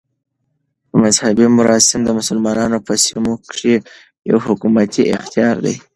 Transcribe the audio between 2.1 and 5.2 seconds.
مسلمانانو په سیمو کښي یو حکومتي